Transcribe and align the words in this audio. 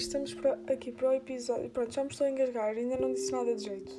estamos 0.00 0.36
aqui 0.66 0.92
para 0.92 1.10
o 1.10 1.12
episódio. 1.12 1.68
Pronto, 1.70 1.92
já 1.92 2.02
me 2.02 2.10
estou 2.10 2.26
a 2.26 2.30
engasgar, 2.30 2.76
ainda 2.76 2.96
não 2.96 3.12
disse 3.12 3.30
nada 3.32 3.54
de 3.54 3.64
jeito. 3.64 3.92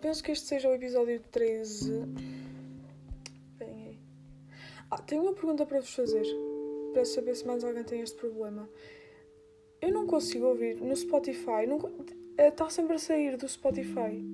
Penso 0.00 0.22
que 0.22 0.32
este 0.32 0.46
seja 0.46 0.68
o 0.68 0.74
episódio 0.74 1.20
13. 1.32 2.06
Bem 3.58 3.68
aí. 3.68 3.98
Ah, 4.90 4.98
tenho 4.98 5.22
uma 5.22 5.32
pergunta 5.32 5.66
para 5.66 5.80
vos 5.80 5.92
fazer. 5.92 6.24
Para 6.92 7.04
saber 7.04 7.34
se 7.34 7.46
mais 7.46 7.64
alguém 7.64 7.84
tem 7.84 8.00
este 8.00 8.16
problema. 8.16 8.68
Eu 9.80 9.92
não 9.92 10.06
consigo 10.06 10.46
ouvir 10.46 10.76
no 10.76 10.94
Spotify. 10.94 11.66
Não, 11.66 11.78
está 12.38 12.70
sempre 12.70 12.94
a 12.94 12.98
sair 12.98 13.36
do 13.36 13.48
Spotify. 13.48 14.24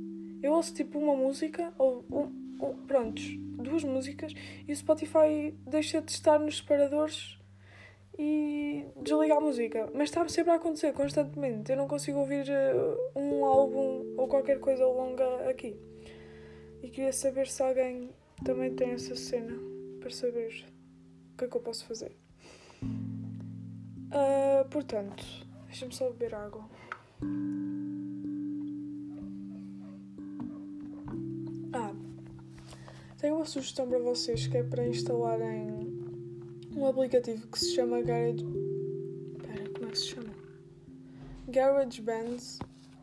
Eu 0.42 0.52
ouço 0.52 0.74
tipo 0.74 0.98
uma 0.98 1.16
música, 1.16 1.72
ou 1.78 2.04
um, 2.10 2.66
um, 2.66 2.86
prontos, 2.86 3.24
duas 3.38 3.82
músicas, 3.82 4.32
e 4.68 4.72
o 4.72 4.76
Spotify 4.76 5.54
deixa 5.66 6.02
de 6.02 6.12
estar 6.12 6.38
nos 6.38 6.58
separadores 6.58 7.38
e 8.18 8.43
desliga 9.04 9.36
a 9.36 9.40
música. 9.40 9.88
Mas 9.94 10.08
está 10.08 10.26
sempre 10.28 10.52
a 10.52 10.56
acontecer 10.56 10.92
constantemente. 10.92 11.70
Eu 11.70 11.76
não 11.76 11.86
consigo 11.86 12.18
ouvir 12.18 12.46
uh, 12.48 13.18
um 13.18 13.44
álbum 13.44 14.14
ou 14.16 14.26
qualquer 14.26 14.58
coisa 14.58 14.84
longa 14.86 15.48
aqui. 15.48 15.76
E 16.82 16.88
queria 16.88 17.12
saber 17.12 17.46
se 17.46 17.62
alguém 17.62 18.10
também 18.44 18.74
tem 18.74 18.90
essa 18.90 19.14
cena 19.14 19.56
para 20.00 20.10
saber 20.10 20.64
o 21.32 21.38
que 21.38 21.44
é 21.44 21.48
que 21.48 21.56
eu 21.56 21.60
posso 21.60 21.86
fazer. 21.86 22.16
Uh, 22.82 24.68
portanto, 24.70 25.24
deixa-me 25.66 25.94
só 25.94 26.10
beber 26.10 26.34
água. 26.34 26.64
Ah, 31.72 31.92
tenho 33.18 33.36
uma 33.36 33.44
sugestão 33.44 33.88
para 33.88 33.98
vocês 33.98 34.46
que 34.46 34.56
é 34.56 34.62
para 34.62 34.86
instalarem 34.86 35.74
um 36.76 36.86
aplicativo 36.86 37.46
que 37.48 37.58
se 37.58 37.74
chama 37.74 38.02
Garage. 38.02 38.44
GarageBand. 41.54 42.58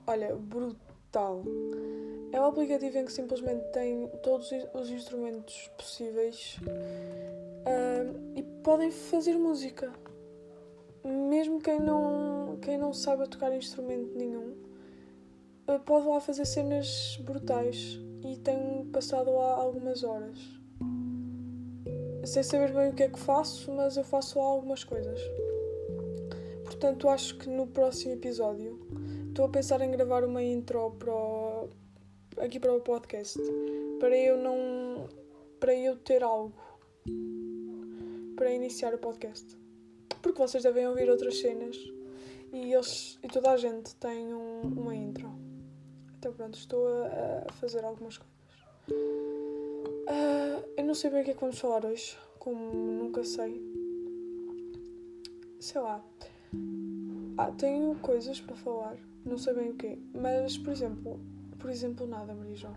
Olha, 0.06 0.36
brutal. 0.36 1.42
É 2.34 2.42
um 2.42 2.46
aplicativo 2.46 2.98
em 2.98 3.06
que 3.06 3.12
simplesmente 3.14 3.64
tem 3.72 4.10
todos 4.22 4.52
os 4.74 4.90
instrumentos 4.90 5.72
possíveis 5.78 6.58
e 8.36 8.44
podem 8.62 8.92
fazer 8.92 9.38
música. 9.38 9.94
Mesmo 11.06 11.62
quem 11.62 11.80
não, 11.80 12.60
quem 12.62 12.78
não 12.78 12.94
saiba 12.94 13.26
tocar 13.26 13.56
instrumento 13.56 14.18
nenhum, 14.18 14.54
uh, 15.68 15.80
pode 15.86 16.08
lá 16.08 16.20
fazer 16.20 16.46
cenas 16.46 17.18
brutais 17.24 18.00
e 18.24 18.38
tenho 18.38 18.86
passado 18.92 19.32
lá 19.32 19.56
algumas 19.56 20.04
horas 20.04 20.38
sem 22.24 22.44
saber 22.44 22.72
bem 22.72 22.90
o 22.90 22.94
que 22.94 23.04
é 23.04 23.10
que 23.10 23.20
faço, 23.20 23.72
mas 23.72 23.98
eu 23.98 24.04
faço 24.04 24.40
algumas 24.40 24.84
coisas. 24.84 25.20
Portanto, 26.82 27.10
acho 27.10 27.38
que 27.38 27.48
no 27.48 27.68
próximo 27.68 28.14
episódio 28.14 28.80
estou 29.30 29.46
a 29.46 29.50
pensar 29.50 29.82
em 29.82 29.92
gravar 29.92 30.24
uma 30.24 30.42
intro 30.42 30.90
para 30.98 31.14
o, 31.14 31.70
aqui 32.38 32.60
para 32.60 32.74
o 32.74 32.82
podcast 32.82 33.40
para 34.00 34.18
eu 34.18 34.36
não 34.36 35.08
para 35.60 35.76
eu 35.76 35.96
ter 35.98 36.24
algo 36.24 36.60
para 38.36 38.52
iniciar 38.52 38.96
o 38.96 38.98
podcast 38.98 39.56
porque 40.24 40.42
vocês 40.42 40.64
devem 40.64 40.88
ouvir 40.88 41.08
outras 41.08 41.38
cenas 41.40 41.78
e 42.52 42.74
eles 42.74 43.20
e 43.22 43.28
toda 43.28 43.52
a 43.52 43.58
gente 43.58 43.94
tem 43.98 44.34
um, 44.34 44.62
uma 44.62 44.96
intro 44.96 45.30
então 46.18 46.34
pronto 46.34 46.58
estou 46.58 46.88
a, 46.88 47.46
a 47.48 47.54
fazer 47.54 47.86
algumas 47.86 48.18
coisas 48.18 48.34
Uh, 50.10 50.66
eu 50.76 50.84
não 50.84 50.96
sei 50.96 51.12
bem 51.12 51.22
o 51.22 51.24
que 51.24 51.30
é 51.30 51.34
que 51.36 51.40
vamos 51.40 51.60
falar 51.60 51.86
hoje, 51.86 52.18
como 52.40 52.60
nunca 52.60 53.24
sei. 53.24 53.62
Sei 55.60 55.80
lá. 55.80 56.04
Ah, 57.38 57.52
tenho 57.52 57.96
coisas 57.96 58.40
para 58.40 58.56
falar, 58.56 58.98
não 59.26 59.38
sei 59.38 59.54
bem 59.54 59.70
o 59.70 59.76
quê. 59.76 59.98
Mas, 60.14 60.58
por 60.58 60.72
exemplo, 60.72 61.20
por 61.58 61.70
exemplo, 61.70 62.08
nada, 62.08 62.34
Maria 62.34 62.56
João. 62.56 62.76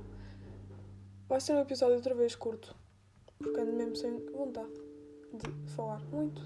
Vai 1.28 1.40
ser 1.40 1.54
um 1.54 1.60
episódio 1.60 1.96
outra 1.96 2.14
vez 2.14 2.34
curto, 2.34 2.76
porque 3.38 3.60
ando 3.60 3.72
mesmo 3.72 3.96
sem 3.96 4.24
vontade 4.30 4.72
de 5.32 5.72
falar 5.72 6.00
muito. 6.12 6.42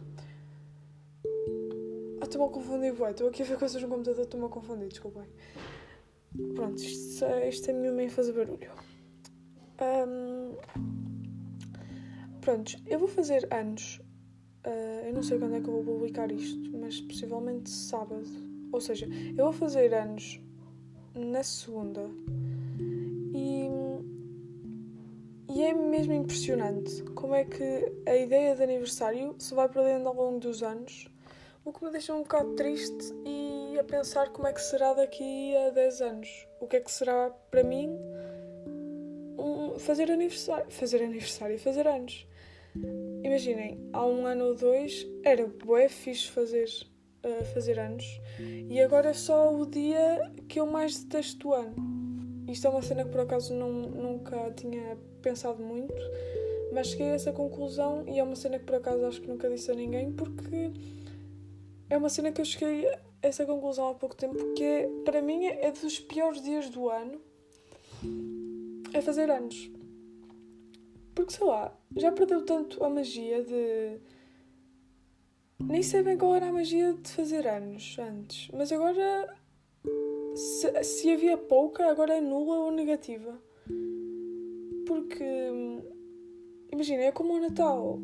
Ah, 2.21 2.25
estou-me 2.25 2.49
a 2.49 2.53
confundir, 2.53 2.95
bué. 2.95 3.11
Estou 3.11 3.29
aqui 3.29 3.43
a 3.43 3.45
ver 3.45 3.59
coisas 3.59 3.81
no 3.83 3.89
computador, 3.89 4.25
estou-me 4.25 4.47
a 4.47 4.49
confundir, 4.49 4.89
desculpem. 4.89 5.29
Pronto, 6.55 6.79
isto, 6.83 7.25
isto 7.49 7.71
é 7.71 7.73
minha 7.73 7.93
mãe 7.93 8.09
fazer 8.09 8.33
barulho. 8.33 8.71
Um, 9.81 10.57
pronto, 12.41 12.77
eu 12.87 12.99
vou 12.99 13.09
fazer 13.09 13.47
anos. 13.53 14.01
Uh, 14.67 15.07
eu 15.07 15.13
não 15.15 15.23
sei 15.23 15.39
quando 15.39 15.55
é 15.55 15.61
que 15.61 15.69
eu 15.69 15.73
vou 15.73 15.85
publicar 15.85 16.31
isto, 16.31 16.71
mas 16.77 17.01
possivelmente 17.01 17.71
sábado. 17.71 18.25
Ou 18.73 18.81
seja, 18.81 19.09
eu 19.37 19.45
vou 19.45 19.53
fazer 19.53 19.95
anos 19.95 20.41
na 21.15 21.43
segunda. 21.43 22.09
E, 23.35 23.69
e 25.53 25.63
é 25.63 25.73
mesmo 25.73 26.13
impressionante 26.13 27.03
como 27.15 27.35
é 27.35 27.45
que 27.45 27.93
a 28.07 28.17
ideia 28.17 28.55
de 28.55 28.63
aniversário 28.63 29.35
se 29.39 29.55
vai 29.55 29.69
perdendo 29.69 30.09
ao 30.09 30.15
longo 30.15 30.39
dos 30.39 30.63
anos, 30.63 31.09
o 31.65 31.73
que 31.73 31.85
me 31.85 31.91
deixa 31.91 32.15
um 32.15 32.23
bocado 32.23 32.55
triste 32.55 33.15
e 33.25 33.79
a 33.79 33.85
pensar 33.85 34.31
como 34.31 34.47
é 34.49 34.53
que 34.53 34.61
será 34.61 34.93
daqui 34.93 35.57
a 35.57 35.71
10 35.71 36.01
anos. 36.03 36.47
O 36.61 36.67
que 36.67 36.77
é 36.77 36.81
que 36.81 36.91
será 36.91 37.31
para 37.51 37.63
mim 37.63 37.99
fazer 39.79 40.11
aniversário, 40.11 40.71
fazer 40.71 41.03
aniversário, 41.03 41.59
fazer 41.59 41.87
anos. 41.87 42.27
Imaginem, 43.23 43.79
há 43.93 44.07
um 44.07 44.27
ano 44.27 44.47
ou 44.47 44.55
dois 44.55 45.07
era 45.25 45.47
bué 45.47 45.89
fixe 45.89 46.29
fazer, 46.29 46.69
uh, 47.25 47.45
fazer 47.53 47.79
anos 47.79 48.05
e 48.39 48.81
agora 48.81 49.11
é 49.11 49.15
só 49.15 49.53
o 49.55 49.67
dia 49.67 50.33
que 50.49 50.61
eu 50.61 50.67
mais 50.67 51.03
detesto 51.03 51.39
do 51.39 51.55
ano. 51.55 51.75
Isto 52.49 52.67
é 52.67 52.71
uma 52.71 52.83
cena 52.83 53.05
que 53.05 53.11
por 53.11 53.21
acaso 53.21 53.53
não, 53.55 53.71
nunca 53.71 54.51
tinha 54.53 54.97
pensado 55.21 55.63
muito, 55.63 55.95
mas 56.73 56.89
cheguei 56.89 57.11
a 57.11 57.15
essa 57.15 57.33
conclusão 57.33 58.05
e 58.07 58.19
é 58.19 58.23
uma 58.23 58.37
cena 58.37 58.59
que 58.59 58.65
por 58.65 58.77
acaso 58.77 59.05
acho 59.05 59.21
que 59.21 59.29
nunca 59.29 59.51
disse 59.51 59.71
a 59.71 59.75
ninguém 59.75 60.13
porque 60.13 60.73
é 61.91 61.97
uma 61.97 62.09
cena 62.09 62.33
que 62.33 62.41
eu 62.41 62.45
cheguei 62.45 62.89
a 62.89 62.99
essa 63.21 63.45
conclusão 63.45 63.89
há 63.89 63.95
pouco 63.95 64.17
tempo 64.17 64.55
que 64.55 64.63
é, 64.63 64.89
para 65.05 65.21
mim 65.21 65.47
é 65.47 65.71
dos 65.71 65.99
piores 65.99 66.41
dias 66.43 66.71
do 66.71 66.89
ano 66.89 67.21
é 68.93 69.01
fazer 69.01 69.31
anos. 69.31 69.71
Porque 71.19 71.33
sei 71.33 71.49
lá, 71.49 71.77
já 71.97 72.13
perdeu 72.13 72.45
tanto 72.45 72.85
a 72.85 72.89
magia 72.89 73.43
de. 73.43 73.99
Nem 75.59 75.83
sei 75.83 76.01
bem 76.01 76.17
qual 76.17 76.37
era 76.37 76.47
a 76.47 76.53
magia 76.53 76.93
de 76.93 77.11
fazer 77.11 77.45
anos 77.45 77.97
antes, 77.99 78.49
mas 78.55 78.71
agora. 78.71 79.37
Se, 80.37 80.85
se 80.85 81.11
havia 81.11 81.37
pouca, 81.37 81.91
agora 81.91 82.19
é 82.19 82.21
nula 82.21 82.61
ou 82.61 82.71
negativa. 82.71 83.37
Porque. 84.87 85.25
Imagina, 86.71 87.03
é 87.03 87.11
como 87.11 87.35
o 87.35 87.41
Natal, 87.41 87.99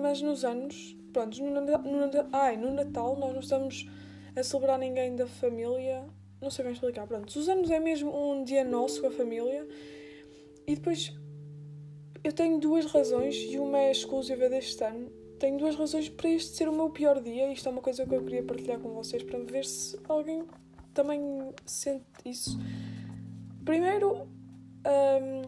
mas 0.00 0.22
nos 0.22 0.44
anos. 0.44 0.96
Pronto, 1.12 1.42
no, 1.42 1.60
no, 1.60 2.28
ai, 2.32 2.56
no 2.56 2.72
Natal 2.72 3.16
nós 3.16 3.32
não 3.32 3.40
estamos 3.40 3.90
a 4.36 4.44
celebrar 4.44 4.78
ninguém 4.78 5.16
da 5.16 5.26
família. 5.26 6.06
Não 6.40 6.50
sei 6.50 6.64
bem 6.64 6.74
explicar. 6.74 7.04
Pronto, 7.08 7.36
os 7.36 7.48
anos 7.48 7.68
é 7.68 7.80
mesmo 7.80 8.16
um 8.16 8.44
dia 8.44 8.62
nosso 8.62 9.00
com 9.00 9.08
a 9.08 9.10
família 9.10 9.66
e 10.68 10.76
depois 10.76 11.12
eu 12.22 12.32
tenho 12.32 12.58
duas 12.58 12.86
razões 12.86 13.36
e 13.36 13.58
uma 13.58 13.78
é 13.78 13.90
exclusiva 13.90 14.48
deste 14.48 14.82
ano. 14.84 15.10
Tenho 15.38 15.58
duas 15.58 15.74
razões 15.74 16.08
para 16.08 16.28
este 16.28 16.56
ser 16.56 16.68
o 16.68 16.72
meu 16.72 16.90
pior 16.90 17.20
dia. 17.22 17.50
Isto 17.52 17.68
é 17.68 17.72
uma 17.72 17.80
coisa 17.80 18.04
que 18.04 18.14
eu 18.14 18.22
queria 18.22 18.42
partilhar 18.42 18.78
com 18.78 18.90
vocês 18.90 19.22
para 19.22 19.38
ver 19.38 19.64
se 19.64 19.98
alguém 20.06 20.44
também 20.92 21.20
sente 21.64 22.04
isso. 22.24 22.58
Primeiro, 23.64 24.28
um, 24.86 25.42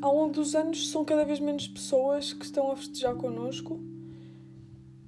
ao 0.00 0.14
longo 0.14 0.32
dos 0.32 0.54
anos 0.54 0.88
são 0.90 1.04
cada 1.04 1.24
vez 1.24 1.38
menos 1.38 1.68
pessoas 1.68 2.32
que 2.32 2.44
estão 2.44 2.70
a 2.70 2.76
festejar 2.76 3.14
connosco 3.14 3.80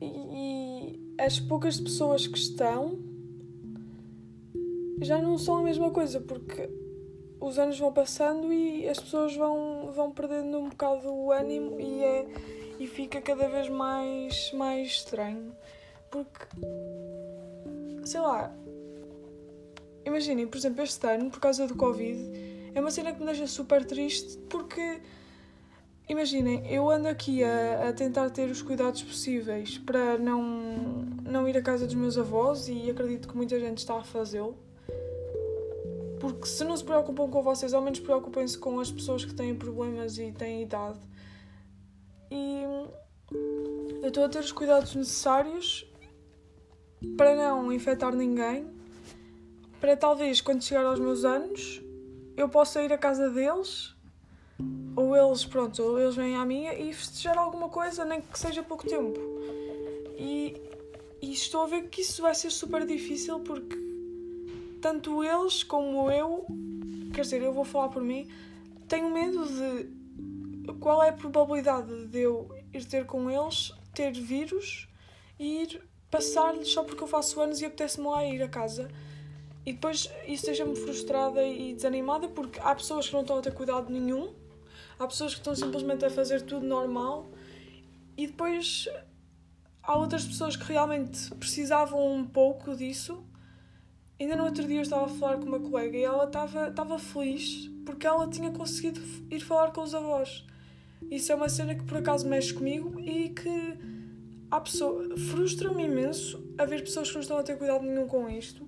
e, 0.00 0.06
e 0.06 1.14
as 1.18 1.40
poucas 1.40 1.80
pessoas 1.80 2.26
que 2.26 2.38
estão 2.38 2.98
já 5.00 5.22
não 5.22 5.38
são 5.38 5.58
a 5.58 5.62
mesma 5.62 5.90
coisa 5.90 6.20
porque 6.20 6.68
os 7.40 7.58
anos 7.58 7.78
vão 7.78 7.92
passando 7.92 8.52
e 8.52 8.88
as 8.88 8.98
pessoas 8.98 9.34
vão, 9.36 9.90
vão 9.92 10.10
perdendo 10.10 10.58
um 10.58 10.68
bocado 10.68 11.08
o 11.08 11.32
ânimo 11.32 11.80
e, 11.80 12.02
é, 12.02 12.26
e 12.78 12.86
fica 12.86 13.20
cada 13.20 13.48
vez 13.48 13.68
mais, 13.68 14.52
mais 14.52 14.88
estranho. 14.88 15.54
Porque, 16.10 16.46
sei 18.04 18.20
lá, 18.20 18.52
imaginem, 20.04 20.46
por 20.46 20.56
exemplo, 20.56 20.82
este 20.82 21.06
ano, 21.06 21.30
por 21.30 21.40
causa 21.40 21.66
do 21.66 21.76
Covid, 21.76 22.18
é 22.74 22.80
uma 22.80 22.90
cena 22.90 23.12
que 23.12 23.20
me 23.20 23.26
deixa 23.26 23.46
super 23.46 23.84
triste 23.84 24.38
porque, 24.48 25.00
imaginem, 26.08 26.66
eu 26.72 26.90
ando 26.90 27.08
aqui 27.08 27.44
a, 27.44 27.88
a 27.88 27.92
tentar 27.92 28.30
ter 28.30 28.50
os 28.50 28.62
cuidados 28.62 29.02
possíveis 29.02 29.78
para 29.78 30.18
não, 30.18 30.40
não 31.22 31.48
ir 31.48 31.56
à 31.56 31.62
casa 31.62 31.86
dos 31.86 31.94
meus 31.94 32.18
avós 32.18 32.68
e 32.68 32.90
acredito 32.90 33.28
que 33.28 33.36
muita 33.36 33.60
gente 33.60 33.78
está 33.78 33.96
a 33.96 34.02
fazê-lo 34.02 34.67
porque 36.20 36.46
se 36.46 36.64
não 36.64 36.76
se 36.76 36.84
preocupam 36.84 37.28
com 37.28 37.42
vocês, 37.42 37.72
ao 37.72 37.82
menos 37.82 38.00
preocupem-se 38.00 38.58
com 38.58 38.80
as 38.80 38.90
pessoas 38.90 39.24
que 39.24 39.34
têm 39.34 39.54
problemas 39.54 40.18
e 40.18 40.32
têm 40.32 40.62
idade. 40.62 40.98
E 42.30 42.62
eu 44.02 44.08
estou 44.08 44.24
a 44.24 44.28
ter 44.28 44.40
os 44.40 44.52
cuidados 44.52 44.94
necessários 44.94 45.86
para 47.16 47.34
não 47.34 47.72
infectar 47.72 48.14
ninguém, 48.14 48.66
para 49.80 49.96
talvez 49.96 50.40
quando 50.40 50.62
chegar 50.62 50.84
aos 50.84 50.98
meus 50.98 51.24
anos 51.24 51.80
eu 52.36 52.48
possa 52.48 52.82
ir 52.82 52.92
à 52.92 52.98
casa 52.98 53.30
deles, 53.30 53.94
ou 54.96 55.16
eles, 55.16 55.44
pronto, 55.44 55.80
ou 55.82 55.98
eles 55.98 56.16
vêm 56.16 56.36
à 56.36 56.44
minha 56.44 56.74
e 56.74 56.92
festejar 56.92 57.38
alguma 57.38 57.68
coisa, 57.68 58.04
nem 58.04 58.20
que 58.20 58.38
seja 58.38 58.62
pouco 58.62 58.86
tempo. 58.86 59.18
E, 60.16 60.60
e 61.22 61.32
estou 61.32 61.62
a 61.62 61.66
ver 61.66 61.88
que 61.88 62.00
isso 62.00 62.22
vai 62.22 62.34
ser 62.34 62.50
super 62.50 62.84
difícil 62.84 63.40
porque 63.40 63.87
tanto 64.80 65.22
eles 65.24 65.62
como 65.62 66.10
eu, 66.10 66.46
quer 67.12 67.22
dizer, 67.22 67.42
eu 67.42 67.52
vou 67.52 67.64
falar 67.64 67.88
por 67.88 68.02
mim, 68.02 68.28
tenho 68.88 69.10
medo 69.10 69.46
de 69.46 70.72
qual 70.80 71.02
é 71.02 71.10
a 71.10 71.12
probabilidade 71.12 72.06
de 72.06 72.20
eu 72.20 72.48
ir 72.72 72.84
ter 72.84 73.06
com 73.06 73.30
eles, 73.30 73.72
ter 73.94 74.12
vírus 74.12 74.88
e 75.38 75.62
ir 75.62 75.82
passar-lhes 76.10 76.68
só 76.68 76.82
porque 76.82 77.02
eu 77.02 77.06
faço 77.06 77.40
anos 77.40 77.60
e 77.60 77.66
apetece-me 77.66 78.06
lá 78.06 78.24
ir 78.24 78.42
a 78.42 78.48
casa. 78.48 78.90
E 79.64 79.72
depois 79.72 80.10
isso 80.26 80.46
deixa-me 80.46 80.74
frustrada 80.76 81.42
e 81.44 81.74
desanimada 81.74 82.28
porque 82.28 82.58
há 82.60 82.74
pessoas 82.74 83.06
que 83.06 83.12
não 83.12 83.20
estão 83.20 83.38
a 83.38 83.42
ter 83.42 83.52
cuidado 83.52 83.92
nenhum, 83.92 84.34
há 84.98 85.06
pessoas 85.06 85.34
que 85.34 85.40
estão 85.40 85.54
simplesmente 85.54 86.04
a 86.04 86.10
fazer 86.10 86.42
tudo 86.42 86.64
normal 86.64 87.28
e 88.16 88.26
depois 88.26 88.88
há 89.82 89.96
outras 89.96 90.24
pessoas 90.24 90.56
que 90.56 90.64
realmente 90.64 91.34
precisavam 91.34 92.14
um 92.14 92.24
pouco 92.24 92.74
disso. 92.74 93.22
Ainda 94.20 94.34
no 94.34 94.44
outro 94.44 94.64
dia 94.64 94.78
eu 94.78 94.82
estava 94.82 95.04
a 95.04 95.08
falar 95.08 95.38
com 95.38 95.44
uma 95.44 95.60
colega 95.60 95.96
e 95.96 96.02
ela 96.02 96.24
estava, 96.24 96.68
estava 96.68 96.98
feliz 96.98 97.68
porque 97.86 98.06
ela 98.06 98.28
tinha 98.28 98.50
conseguido 98.50 99.00
ir 99.30 99.40
falar 99.40 99.72
com 99.72 99.82
os 99.82 99.94
avós. 99.94 100.44
Isso 101.10 101.30
é 101.30 101.34
uma 101.34 101.48
cena 101.48 101.74
que 101.74 101.84
por 101.84 101.98
acaso 101.98 102.28
mexe 102.28 102.52
comigo 102.52 103.00
e 103.00 103.30
que 103.30 103.78
há 104.50 104.60
pessoas. 104.60 105.20
frustra-me 105.30 105.84
imenso 105.84 106.44
a 106.58 106.64
ver 106.64 106.82
pessoas 106.82 107.08
que 107.08 107.14
não 107.14 107.22
estão 107.22 107.38
a 107.38 107.42
ter 107.42 107.56
cuidado 107.56 107.84
nenhum 107.84 108.06
com 108.06 108.28
isto. 108.28 108.66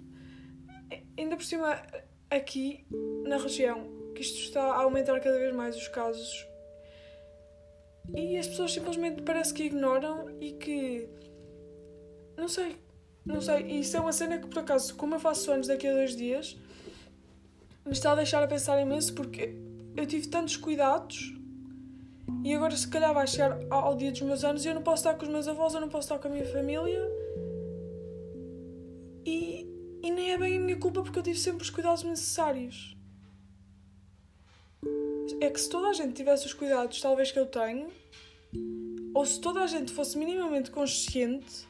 Ainda 1.18 1.36
por 1.36 1.44
cima, 1.44 1.82
aqui 2.30 2.86
na 3.24 3.36
região, 3.36 4.12
que 4.14 4.22
isto 4.22 4.38
está 4.38 4.62
a 4.62 4.82
aumentar 4.82 5.20
cada 5.20 5.36
vez 5.36 5.54
mais 5.54 5.76
os 5.76 5.88
casos. 5.88 6.46
E 8.14 8.36
as 8.36 8.46
pessoas 8.48 8.72
simplesmente 8.72 9.22
parece 9.22 9.52
que 9.52 9.64
ignoram 9.64 10.30
e 10.40 10.52
que. 10.52 11.08
Não 12.36 12.48
sei. 12.48 12.76
Não 13.30 13.40
sei. 13.40 13.62
Isso 13.80 13.96
é 13.96 14.00
uma 14.00 14.12
cena 14.12 14.38
que 14.38 14.46
por 14.46 14.58
acaso, 14.58 14.94
como 14.94 15.14
eu 15.14 15.20
faço 15.20 15.50
anos 15.52 15.66
daqui 15.66 15.86
a 15.86 15.92
dois 15.92 16.16
dias, 16.16 16.56
me 17.86 17.92
está 17.92 18.12
a 18.12 18.14
deixar 18.14 18.42
a 18.42 18.48
pensar 18.48 18.80
imenso 18.80 19.14
porque 19.14 19.54
eu 19.96 20.06
tive 20.06 20.28
tantos 20.28 20.56
cuidados 20.56 21.34
e 22.44 22.54
agora, 22.54 22.74
se 22.74 22.88
calhar, 22.88 23.12
vai 23.12 23.26
chegar 23.26 23.58
ao 23.70 23.94
dia 23.96 24.10
dos 24.10 24.22
meus 24.22 24.44
anos 24.44 24.64
e 24.64 24.68
eu 24.68 24.74
não 24.74 24.82
posso 24.82 25.00
estar 25.00 25.14
com 25.14 25.24
os 25.24 25.28
meus 25.28 25.46
avós, 25.46 25.74
eu 25.74 25.80
não 25.80 25.88
posso 25.88 26.06
estar 26.06 26.18
com 26.18 26.28
a 26.28 26.30
minha 26.30 26.46
família. 26.46 27.02
E, 29.26 29.66
e 30.02 30.10
nem 30.10 30.32
é 30.32 30.38
bem 30.38 30.56
a 30.56 30.60
minha 30.60 30.78
culpa 30.78 31.02
porque 31.02 31.18
eu 31.18 31.22
tive 31.22 31.38
sempre 31.38 31.62
os 31.62 31.70
cuidados 31.70 32.02
necessários. 32.02 32.96
É 35.40 35.50
que 35.50 35.60
se 35.60 35.68
toda 35.68 35.88
a 35.88 35.92
gente 35.92 36.14
tivesse 36.14 36.46
os 36.46 36.54
cuidados, 36.54 37.00
talvez 37.00 37.30
que 37.30 37.38
eu 37.38 37.46
tenho, 37.46 37.88
ou 39.14 39.26
se 39.26 39.40
toda 39.40 39.60
a 39.60 39.66
gente 39.66 39.92
fosse 39.92 40.16
minimamente 40.16 40.70
consciente, 40.70 41.68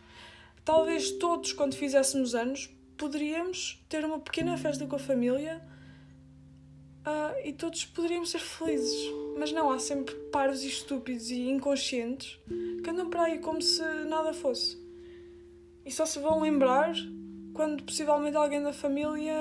talvez 0.64 1.12
todos, 1.12 1.52
quando 1.52 1.74
fizéssemos 1.74 2.34
anos, 2.34 2.70
poderíamos 2.96 3.82
ter 3.88 4.04
uma 4.04 4.18
pequena 4.18 4.56
festa 4.56 4.86
com 4.86 4.96
a 4.96 4.98
família 4.98 5.62
uh, 7.06 7.46
e 7.46 7.52
todos 7.52 7.84
poderíamos 7.86 8.30
ser 8.30 8.40
felizes. 8.40 9.10
Mas 9.38 9.52
não, 9.52 9.70
há 9.70 9.78
sempre 9.78 10.14
paros 10.30 10.62
e 10.62 10.68
estúpidos 10.68 11.30
e 11.30 11.48
inconscientes 11.48 12.38
que 12.82 12.90
andam 12.90 13.08
para 13.08 13.24
aí 13.24 13.38
como 13.38 13.60
se 13.62 13.82
nada 14.04 14.32
fosse. 14.32 14.78
E 15.84 15.90
só 15.90 16.04
se 16.04 16.18
vão 16.18 16.40
lembrar 16.40 16.92
quando 17.54 17.82
possivelmente 17.82 18.36
alguém 18.36 18.62
da 18.62 18.72
família. 18.72 19.34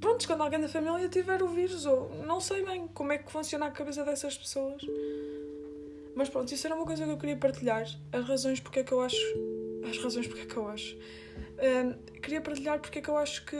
Pronto, 0.00 0.26
quando 0.26 0.42
alguém 0.42 0.60
da 0.60 0.68
família 0.68 1.08
tiver 1.08 1.42
o 1.42 1.48
vírus, 1.48 1.86
ou 1.86 2.10
não 2.24 2.40
sei 2.40 2.64
bem 2.64 2.86
como 2.88 3.12
é 3.12 3.18
que 3.18 3.32
funciona 3.32 3.66
a 3.66 3.70
cabeça 3.70 4.04
dessas 4.04 4.36
pessoas. 4.36 4.82
Mas 6.18 6.28
pronto, 6.28 6.52
isso 6.52 6.66
era 6.66 6.74
uma 6.74 6.84
coisa 6.84 7.04
que 7.04 7.10
eu 7.12 7.16
queria 7.16 7.36
partilhar. 7.36 7.86
As 8.10 8.26
razões 8.26 8.58
porque 8.58 8.80
é 8.80 8.82
que 8.82 8.90
eu 8.90 9.00
acho. 9.00 9.16
As 9.88 9.96
razões 9.98 10.26
porque 10.26 10.42
é 10.42 10.46
que 10.46 10.56
eu 10.56 10.66
acho. 10.66 10.96
Um, 10.96 12.20
queria 12.20 12.40
partilhar 12.40 12.80
porque 12.80 12.98
é 12.98 13.02
que 13.02 13.08
eu 13.08 13.16
acho 13.16 13.46
que 13.46 13.56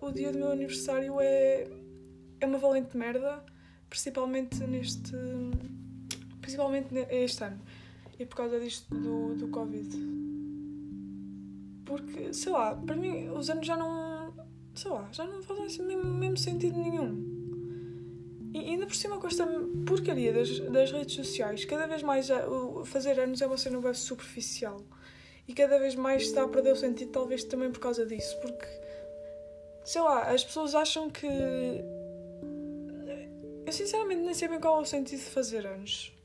o 0.00 0.12
dia 0.12 0.30
do 0.30 0.38
meu 0.38 0.52
aniversário 0.52 1.20
é, 1.20 1.66
é 2.40 2.46
uma 2.46 2.58
valente 2.58 2.96
merda, 2.96 3.44
principalmente 3.90 4.56
neste. 4.62 5.10
principalmente 6.40 6.94
este 7.10 7.42
ano. 7.42 7.60
E 8.20 8.24
por 8.24 8.36
causa 8.36 8.60
disto 8.60 8.94
do, 8.94 9.34
do 9.34 9.48
Covid. 9.48 9.88
Porque, 11.84 12.32
sei 12.32 12.52
lá, 12.52 12.72
para 12.76 12.94
mim 12.94 13.30
os 13.30 13.50
anos 13.50 13.66
já 13.66 13.76
não. 13.76 14.32
sei 14.76 14.92
lá, 14.92 15.08
já 15.10 15.24
não 15.24 15.42
fazem 15.42 15.66
assim 15.66 15.82
mesmo, 15.82 16.04
mesmo 16.04 16.36
sentido 16.36 16.78
nenhum. 16.78 17.35
E 18.56 18.70
ainda 18.70 18.86
por 18.86 18.94
cima 18.94 19.18
com 19.18 19.26
esta 19.26 19.46
porcaria 19.86 20.32
das, 20.32 20.58
das 20.60 20.90
redes 20.90 21.14
sociais, 21.14 21.66
cada 21.66 21.86
vez 21.86 22.02
mais 22.02 22.30
o 22.30 22.86
fazer 22.86 23.20
anos 23.20 23.42
é 23.42 23.46
uma 23.46 23.58
cena 23.58 23.78
web 23.78 23.94
superficial 23.94 24.82
e 25.46 25.52
cada 25.52 25.78
vez 25.78 25.94
mais 25.94 26.22
está 26.22 26.42
a 26.42 26.48
perder 26.48 26.72
o 26.72 26.76
sentido, 26.76 27.12
talvez 27.12 27.44
também 27.44 27.70
por 27.70 27.80
causa 27.80 28.06
disso, 28.06 28.34
porque 28.40 28.66
sei 29.84 30.00
lá, 30.00 30.22
as 30.30 30.42
pessoas 30.42 30.74
acham 30.74 31.10
que. 31.10 31.26
Eu 33.66 33.72
sinceramente 33.72 34.22
nem 34.22 34.32
sei 34.32 34.48
bem 34.48 34.58
qual 34.58 34.78
é 34.78 34.80
o 34.80 34.86
sentido 34.86 35.18
de 35.18 35.26
fazer 35.26 35.66
anos. 35.66 36.15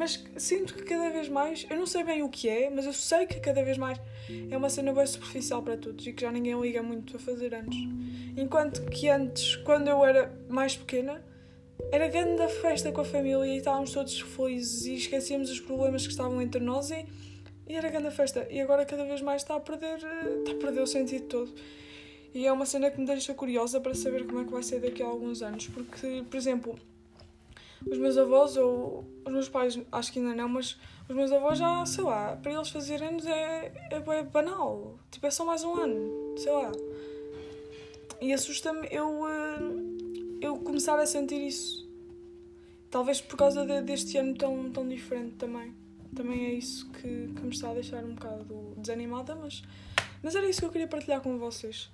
Mas 0.00 0.24
sinto 0.38 0.72
que 0.72 0.84
cada 0.84 1.10
vez 1.10 1.28
mais, 1.28 1.66
eu 1.68 1.76
não 1.76 1.84
sei 1.84 2.02
bem 2.02 2.22
o 2.22 2.30
que 2.30 2.48
é, 2.48 2.70
mas 2.70 2.86
eu 2.86 2.92
sei 2.94 3.26
que 3.26 3.38
cada 3.38 3.62
vez 3.62 3.76
mais 3.76 4.00
é 4.50 4.56
uma 4.56 4.70
cena 4.70 4.94
bem 4.94 5.04
superficial 5.04 5.62
para 5.62 5.76
todos 5.76 6.06
e 6.06 6.14
que 6.14 6.22
já 6.22 6.32
ninguém 6.32 6.58
liga 6.58 6.82
muito 6.82 7.18
a 7.18 7.20
fazer 7.20 7.54
anos. 7.54 7.76
Enquanto 8.34 8.82
que 8.86 9.10
antes, 9.10 9.56
quando 9.56 9.88
eu 9.88 10.02
era 10.02 10.34
mais 10.48 10.74
pequena, 10.74 11.22
era 11.92 12.08
grande 12.08 12.40
a 12.40 12.48
festa 12.48 12.90
com 12.90 13.02
a 13.02 13.04
família 13.04 13.44
e 13.44 13.58
estávamos 13.58 13.92
todos 13.92 14.18
felizes 14.18 14.86
e 14.86 14.94
esquecíamos 14.94 15.50
os 15.50 15.60
problemas 15.60 16.06
que 16.06 16.12
estavam 16.12 16.40
entre 16.40 16.62
nós 16.62 16.90
e 16.90 17.04
e 17.68 17.74
era 17.74 17.90
grande 17.90 18.06
a 18.06 18.10
festa. 18.10 18.48
E 18.50 18.58
agora 18.58 18.86
cada 18.86 19.04
vez 19.04 19.20
mais 19.20 19.42
está 19.42 19.56
a 19.56 19.60
perder, 19.60 19.96
está 19.96 20.52
a 20.52 20.54
perder 20.54 20.80
o 20.80 20.86
sentido 20.86 21.26
todo. 21.26 21.54
E 22.32 22.46
é 22.46 22.50
uma 22.50 22.64
cena 22.64 22.90
que 22.90 22.98
me 22.98 23.04
deixa 23.04 23.34
curiosa 23.34 23.78
para 23.82 23.94
saber 23.94 24.24
como 24.24 24.40
é 24.40 24.44
que 24.44 24.50
vai 24.50 24.62
ser 24.62 24.80
daqui 24.80 25.02
a 25.02 25.06
alguns 25.06 25.42
anos. 25.42 25.68
Porque, 25.68 26.22
por 26.22 26.36
exemplo, 26.38 26.78
os 27.86 27.98
meus 27.98 28.16
avós 28.16 28.56
ou 28.56 29.04
os 29.24 29.32
meus 29.32 29.48
pais, 29.48 29.78
acho 29.92 30.12
que 30.12 30.18
ainda 30.18 30.34
não, 30.34 30.48
mas 30.48 30.76
os 31.08 31.14
meus 31.14 31.32
avós 31.32 31.58
já, 31.58 31.84
sei 31.86 32.04
lá, 32.04 32.36
para 32.36 32.52
eles 32.52 32.68
fazerem 32.70 33.08
anos 33.08 33.26
é, 33.26 33.72
é, 33.90 33.96
é 33.96 34.22
banal. 34.22 34.98
Tipo, 35.10 35.26
é 35.26 35.30
só 35.30 35.44
mais 35.44 35.64
um 35.64 35.74
ano, 35.74 36.34
sei 36.36 36.52
lá. 36.52 36.72
E 38.20 38.32
assusta-me 38.32 38.86
eu, 38.90 39.26
eh, 39.26 40.42
eu 40.42 40.56
começar 40.58 40.98
a 40.98 41.06
sentir 41.06 41.46
isso. 41.46 41.88
Talvez 42.90 43.20
por 43.20 43.36
causa 43.36 43.64
de, 43.64 43.82
deste 43.82 44.18
ano 44.18 44.34
tão, 44.36 44.70
tão 44.70 44.86
diferente 44.86 45.36
também 45.36 45.74
também 46.14 46.46
é 46.46 46.52
isso 46.54 46.88
que, 46.90 47.32
que 47.34 47.42
me 47.42 47.50
está 47.50 47.70
a 47.70 47.74
deixar 47.74 48.04
um 48.04 48.14
bocado 48.14 48.74
desanimada, 48.76 49.34
mas, 49.34 49.62
mas 50.22 50.34
era 50.34 50.48
isso 50.48 50.60
que 50.60 50.66
eu 50.66 50.70
queria 50.70 50.88
partilhar 50.88 51.20
com 51.20 51.38
vocês. 51.38 51.90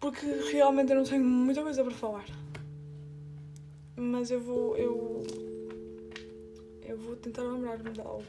Porque 0.00 0.26
realmente 0.52 0.90
eu 0.90 0.96
não 0.96 1.04
tenho 1.04 1.24
muita 1.24 1.62
coisa 1.62 1.82
para 1.82 1.92
falar. 1.92 2.24
Mas 4.02 4.32
eu 4.32 4.40
vou. 4.40 4.76
Eu, 4.76 5.22
eu 6.82 6.98
vou 6.98 7.14
tentar 7.14 7.42
lembrar-me 7.42 7.90
de 7.90 8.00
algo. 8.00 8.24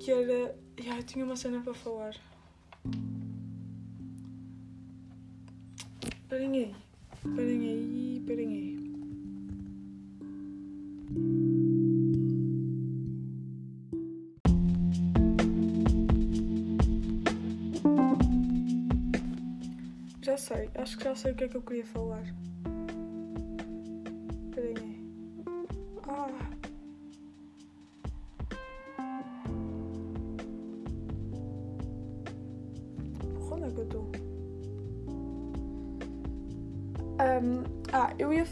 Que 0.00 0.10
era. 0.10 0.56
Yeah, 0.78 0.98
eu 0.98 1.02
tinha 1.02 1.24
uma 1.24 1.36
cena 1.36 1.60
para 1.60 1.74
falar. 1.74 2.16
Esperem 6.22 6.56
aí. 6.56 6.74
Esperem 7.22 7.68
aí, 7.68 8.16
esperem 8.18 8.48
aí. 8.48 8.90
sei, 20.40 20.70
acho 20.74 20.96
que 20.96 21.04
já 21.04 21.14
sei 21.14 21.32
o 21.32 21.34
que 21.34 21.44
é 21.44 21.48
que 21.48 21.56
eu 21.56 21.62
queria 21.62 21.84
falar. 21.84 22.24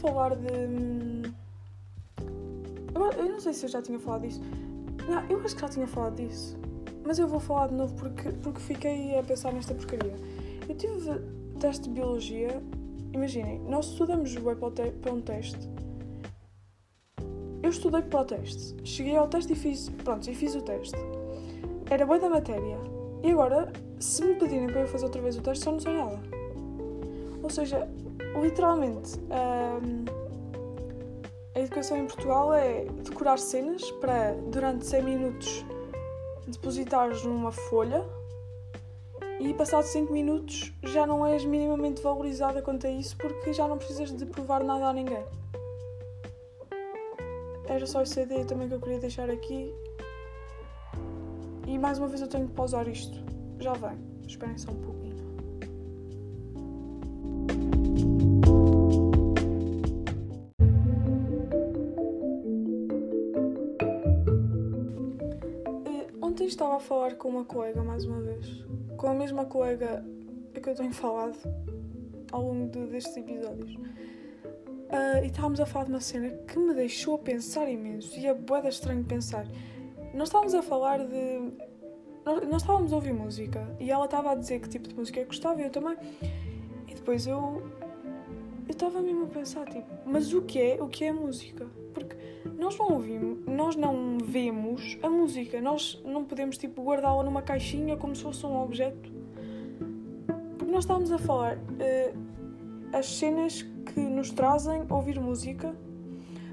Falar 0.09 0.37
de. 0.37 1.33
Eu, 2.95 3.13
eu 3.13 3.29
não 3.29 3.41
sei 3.41 3.53
se 3.53 3.67
eu 3.67 3.69
já 3.69 3.83
tinha 3.83 3.99
falado 3.99 4.23
disso. 4.23 4.41
Não, 5.09 5.23
eu 5.29 5.41
acho 5.41 5.55
que 5.55 5.61
já 5.61 5.69
tinha 5.69 5.87
falado 5.87 6.17
disso. 6.17 6.57
Mas 7.05 7.19
eu 7.19 7.29
vou 7.29 7.41
falar 7.41 7.69
de 7.69 7.75
novo 7.75 7.95
porque, 7.95 8.31
porque 8.31 8.61
fiquei 8.61 9.19
a 9.19 9.23
pensar 9.23 9.53
nesta 9.53 9.75
porcaria. 9.75 10.15
Eu 10.69 10.75
tive 10.75 11.11
teste 11.61 11.89
de 11.89 11.95
biologia, 11.95 12.63
imaginem, 13.13 13.61
nós 13.61 13.87
estudamos 13.87 14.35
o 14.37 14.41
para 15.03 15.13
um 15.13 15.21
teste. 15.21 15.69
Eu 17.63 17.71
estudei 17.71 18.03
para 18.03 18.21
o 18.21 18.25
teste. 18.25 18.77
Cheguei 18.85 19.17
ao 19.17 19.29
teste 19.29 19.53
e 19.53 19.57
fiz. 19.57 19.89
Pronto, 20.05 20.29
e 20.31 20.35
fiz 20.35 20.55
o 20.55 20.63
teste. 20.63 20.97
Era 21.91 22.07
boa 22.07 22.19
da 22.19 22.29
matéria. 22.29 22.79
E 23.23 23.31
agora, 23.31 23.73
se 23.99 24.25
me 24.25 24.35
pedirem 24.37 24.69
para 24.69 24.83
eu 24.83 24.87
fazer 24.87 25.05
outra 25.05 25.21
vez 25.21 25.37
o 25.37 25.43
teste, 25.43 25.65
só 25.65 25.73
não 25.73 25.81
sei 25.81 25.93
nada. 25.93 26.21
Ou 27.43 27.51
seja, 27.51 27.89
literalmente, 28.37 29.19
hum, 29.19 30.05
a 31.55 31.61
educação 31.61 31.97
em 31.97 32.07
Portugal 32.07 32.55
é 32.55 32.85
decorar 33.05 33.39
cenas 33.39 33.91
para, 33.93 34.35
durante 34.51 34.87
100 34.87 35.03
minutos, 35.03 35.65
depositares 36.47 37.25
numa 37.25 37.53
folha 37.53 38.05
e 39.41 39.55
passado 39.55 39.85
5 39.85 40.13
minutos 40.13 40.73
já 40.83 41.07
não 41.07 41.25
és 41.25 41.45
minimamente 41.45 42.03
valorizada 42.03 42.61
quanto 42.61 42.87
a 42.87 42.91
isso 42.91 43.17
porque 43.17 43.53
já 43.53 43.69
não 43.69 43.79
precisas 43.79 44.17
de 44.17 44.27
provar 44.27 44.65
nada 44.65 44.87
a 44.87 44.93
ninguém. 44.93 45.25
Era 47.69 47.87
só 47.87 48.01
essa 48.01 48.23
ideia 48.23 48.45
também 48.45 48.67
que 48.67 48.75
eu 48.75 48.81
queria 48.81 48.99
deixar 48.99 49.29
aqui. 49.29 49.73
E 51.67 51.79
mais 51.79 51.99
uma 51.99 52.09
vez 52.09 52.23
eu 52.23 52.29
tenho 52.29 52.49
que 52.49 52.55
pausar 52.55 52.89
isto. 52.89 53.23
Já 53.61 53.75
vem. 53.75 53.99
Esperem 54.27 54.57
só 54.57 54.71
um 54.71 54.81
pouquinho. 54.81 55.08
A 66.79 66.81
falar 66.81 67.17
com 67.17 67.29
uma 67.29 67.45
colega 67.45 67.83
mais 67.83 68.05
uma 68.05 68.21
vez 68.21 68.65
com 68.97 69.09
a 69.09 69.15
mesma 69.15 69.45
colega 69.45 70.05
que 70.61 70.69
eu 70.69 70.75
tenho 70.75 70.93
falado 70.93 71.39
ao 72.33 72.43
longo 72.43 72.69
de, 72.71 72.87
destes 72.87 73.17
episódios. 73.17 73.75
Uh, 73.75 75.23
e 75.23 75.27
estávamos 75.27 75.61
a 75.61 75.67
falar 75.67 75.85
de 75.85 75.91
uma 75.91 76.01
cena 76.01 76.31
que 76.31 76.59
me 76.59 76.75
deixou 76.75 77.15
a 77.15 77.19
pensar 77.19 77.69
imenso 77.69 78.19
e 78.19 78.27
é 78.27 78.35
boeda 78.35 78.69
estranho 78.69 79.05
pensar. 79.05 79.47
Nós 80.15 80.29
estávamos 80.29 80.55
a 80.55 80.63
falar 80.63 80.99
de. 80.99 81.53
Nós, 82.25 82.49
nós 82.49 82.63
estávamos 82.63 82.93
a 82.93 82.97
ouvir 82.97 83.13
música 83.13 83.69
e 83.79 83.91
ela 83.91 84.07
estava 84.07 84.33
a 84.33 84.35
dizer 84.35 84.61
que 84.61 84.69
tipo 84.69 84.89
de 84.89 84.95
música 84.95 85.21
que 85.21 85.27
gostava 85.27 85.61
e 85.61 85.65
eu 85.65 85.71
também. 85.71 85.97
E 86.89 86.95
depois 86.95 87.27
eu. 87.27 87.63
Eu 88.67 88.73
estava 88.73 89.01
mesmo 89.01 89.25
a 89.25 89.29
pensar, 89.29 89.67
tipo, 89.69 89.87
mas 90.05 90.33
o 90.33 90.43
que 90.43 90.61
é? 90.61 90.83
O 90.83 90.89
que 90.89 91.05
é 91.05 91.13
música? 91.13 91.67
Porque 91.95 92.17
nós 92.59 92.77
não 92.79 92.93
ouvimos, 92.93 93.45
nós 93.47 93.77
não 93.77 94.19
vemos 94.23 94.99
a 95.03 95.09
música, 95.09 95.61
nós 95.61 96.01
não 96.05 96.25
podemos 96.25 96.59
tipo 96.59 96.83
guardá-la 96.83 97.23
numa 97.23 97.43
caixinha 97.43 97.97
como 97.97 98.15
se 98.15 98.23
fosse 98.23 98.45
um 98.47 98.61
objeto. 98.61 99.11
Porque 100.59 100.73
nós 100.73 100.85
estávamos 100.85 101.11
a 101.13 101.19
falar 101.19 101.57
uh, 101.57 102.97
as 102.97 103.07
cenas 103.07 103.63
que 103.63 104.01
nos 104.01 104.31
trazem 104.31 104.85
ouvir 104.89 105.21
música. 105.21 105.75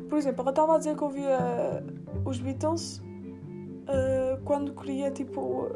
Por 0.09 0.17
exemplo, 0.17 0.41
ela 0.41 0.51
estava 0.51 0.75
a 0.75 0.77
dizer 0.77 0.95
que 0.95 1.03
ouvia 1.03 1.83
os 2.23 2.39
Beatles 2.39 2.97
uh, 2.97 4.41
quando 4.43 4.73
queria 4.73 5.11
tipo 5.11 5.71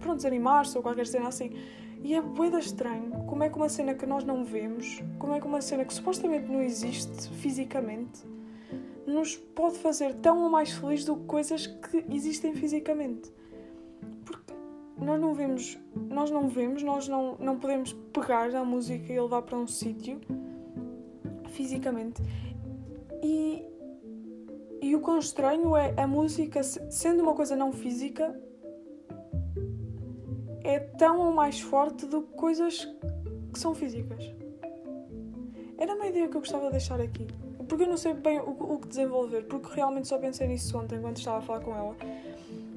pronto, 0.00 0.26
animar-se 0.26 0.76
ou 0.76 0.82
qualquer 0.82 1.06
cena 1.06 1.28
assim. 1.28 1.52
E 2.02 2.14
é 2.14 2.20
boeda 2.20 2.58
estranho 2.58 3.24
como 3.26 3.42
é 3.42 3.48
que 3.48 3.56
uma 3.56 3.68
cena 3.68 3.94
que 3.94 4.04
nós 4.04 4.24
não 4.24 4.44
vemos, 4.44 5.02
como 5.18 5.32
é 5.32 5.40
que 5.40 5.46
uma 5.46 5.62
cena 5.62 5.84
que 5.84 5.94
supostamente 5.94 6.46
não 6.50 6.60
existe 6.60 7.30
fisicamente, 7.30 8.20
nos 9.06 9.36
pode 9.36 9.78
fazer 9.78 10.14
tão 10.14 10.42
ou 10.42 10.50
mais 10.50 10.70
feliz 10.72 11.04
do 11.04 11.16
que 11.16 11.24
coisas 11.24 11.66
que 11.66 12.04
existem 12.10 12.54
fisicamente. 12.54 13.32
Porque 14.24 14.54
nós 14.98 15.20
não 15.20 15.34
vemos, 15.34 15.78
nós 16.08 16.30
não 16.30 16.48
vemos, 16.48 16.82
nós 16.82 17.08
não, 17.08 17.36
não 17.38 17.58
podemos 17.58 17.92
pegar 18.12 18.54
a 18.54 18.64
música 18.64 19.12
e 19.12 19.20
levar 19.20 19.42
para 19.42 19.58
um 19.58 19.66
sítio 19.66 20.20
fisicamente. 21.48 22.22
E, 23.22 23.62
e 24.80 24.94
o 24.94 25.00
quão 25.00 25.18
estranho 25.18 25.76
é 25.76 25.94
a 26.00 26.06
música, 26.06 26.62
sendo 26.62 27.22
uma 27.22 27.34
coisa 27.34 27.54
não 27.54 27.72
física, 27.72 28.38
é 30.62 30.78
tão 30.78 31.18
ou 31.20 31.32
mais 31.32 31.60
forte 31.60 32.06
do 32.06 32.22
que 32.22 32.32
coisas 32.34 32.84
que 33.52 33.58
são 33.58 33.74
físicas. 33.74 34.32
Era 35.76 35.94
uma 35.94 36.06
ideia 36.06 36.28
que 36.28 36.36
eu 36.36 36.40
gostava 36.40 36.66
de 36.66 36.72
deixar 36.72 37.00
aqui 37.00 37.26
porque 37.68 37.84
eu 37.84 37.88
não 37.88 37.96
sei 37.96 38.14
bem 38.14 38.40
o, 38.40 38.50
o 38.50 38.78
que 38.78 38.88
desenvolver, 38.88 39.42
porque 39.44 39.74
realmente 39.74 40.08
só 40.08 40.18
pensei 40.18 40.46
nisso 40.46 40.76
ontem 40.78 41.00
quando 41.00 41.16
estava 41.16 41.38
a 41.38 41.40
falar 41.40 41.60
com 41.60 41.74
ela. 41.74 41.96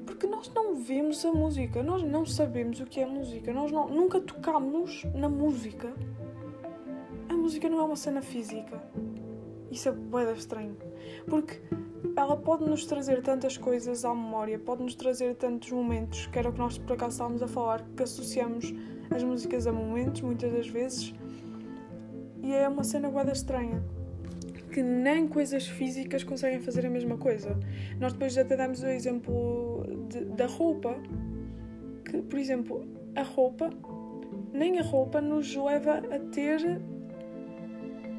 Porque 0.06 0.26
nós 0.26 0.50
não 0.54 0.74
vemos 0.74 1.24
a 1.24 1.32
música, 1.32 1.82
nós 1.82 2.02
não 2.02 2.24
sabemos 2.24 2.80
o 2.80 2.86
que 2.86 3.00
é 3.00 3.06
música, 3.06 3.52
nós 3.52 3.70
não, 3.70 3.88
nunca 3.88 4.20
tocamos 4.20 5.04
na 5.14 5.28
música. 5.28 5.92
A 7.28 7.34
música 7.34 7.68
não 7.68 7.80
é 7.80 7.82
uma 7.82 7.96
cena 7.96 8.22
física. 8.22 8.82
Isso 9.70 9.88
é 9.88 9.92
bem 9.92 10.32
estranho. 10.32 10.76
Porque 11.28 11.60
ela 12.16 12.36
pode 12.36 12.64
nos 12.64 12.86
trazer 12.86 13.22
tantas 13.22 13.58
coisas 13.58 14.04
à 14.04 14.14
memória, 14.14 14.58
pode 14.58 14.82
nos 14.82 14.94
trazer 14.94 15.34
tantos 15.36 15.70
momentos, 15.70 16.26
que 16.26 16.38
era 16.38 16.48
o 16.48 16.52
que 16.52 16.58
nós 16.58 16.78
por 16.78 16.94
acaso 16.94 17.12
estávamos 17.12 17.42
a 17.42 17.48
falar, 17.48 17.84
que 17.96 18.02
associamos 18.02 18.72
as 19.10 19.22
músicas 19.22 19.66
a 19.66 19.72
momentos, 19.72 20.22
muitas 20.22 20.52
das 20.52 20.68
vezes. 20.68 21.14
E 22.42 22.54
é 22.54 22.66
uma 22.68 22.84
cena 22.84 23.10
bem 23.10 23.30
estranha 23.30 23.97
que 24.68 24.82
nem 24.82 25.26
coisas 25.26 25.66
físicas 25.66 26.22
conseguem 26.22 26.60
fazer 26.60 26.86
a 26.86 26.90
mesma 26.90 27.16
coisa. 27.16 27.58
Nós 27.98 28.12
depois 28.12 28.36
até 28.36 28.56
damos 28.56 28.82
o 28.82 28.86
exemplo 28.86 29.84
de, 30.08 30.24
da 30.24 30.46
roupa, 30.46 30.96
que, 32.04 32.22
por 32.22 32.38
exemplo, 32.38 32.86
a 33.14 33.22
roupa, 33.22 33.70
nem 34.52 34.78
a 34.78 34.82
roupa 34.82 35.20
nos 35.20 35.54
leva 35.54 35.98
a 35.98 36.18
ter. 36.18 36.80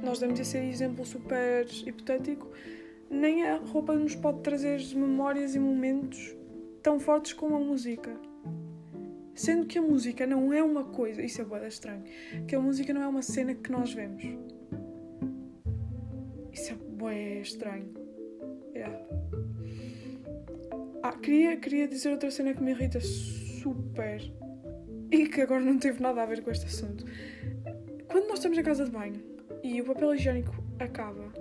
Nós 0.03 0.19
damos 0.19 0.39
esse 0.39 0.57
exemplo 0.57 1.05
super 1.05 1.65
hipotético, 1.85 2.49
nem 3.09 3.45
a 3.45 3.57
roupa 3.57 3.93
nos 3.93 4.15
pode 4.15 4.41
trazer 4.41 4.79
memórias 4.95 5.55
e 5.55 5.59
momentos 5.59 6.35
tão 6.81 6.99
fortes 6.99 7.33
como 7.33 7.55
a 7.55 7.59
música. 7.59 8.15
Sendo 9.33 9.65
que 9.67 9.77
a 9.77 9.81
música 9.81 10.27
não 10.27 10.51
é 10.51 10.61
uma 10.61 10.83
coisa, 10.83 11.21
isso 11.21 11.41
é 11.41 11.45
boa 11.45 11.65
estranho, 11.65 12.03
que 12.45 12.55
a 12.55 12.59
música 12.59 12.93
não 12.93 13.01
é 13.01 13.07
uma 13.07 13.21
cena 13.21 13.53
que 13.53 13.71
nós 13.71 13.93
vemos. 13.93 14.21
Isso 16.59 16.77
é 17.07 17.39
estranho. 17.39 17.89
Yeah. 18.75 18.99
Ah, 21.01 21.13
queria, 21.13 21.55
queria 21.55 21.87
dizer 21.87 22.11
outra 22.11 22.29
cena 22.29 22.53
que 22.53 22.61
me 22.61 22.71
irrita 22.71 22.99
super 22.99 24.21
e 25.09 25.25
que 25.29 25.39
agora 25.39 25.61
não 25.61 25.79
teve 25.79 26.01
nada 26.01 26.21
a 26.21 26.25
ver 26.25 26.43
com 26.43 26.51
este 26.51 26.65
assunto. 26.65 27.05
Quando 28.09 28.27
nós 28.27 28.39
estamos 28.39 28.57
na 28.57 28.63
casa 28.63 28.83
de 28.83 28.91
banho 28.91 29.23
e 29.63 29.81
o 29.81 29.85
papel 29.85 30.15
higiênico 30.15 30.53
acaba, 30.79 31.31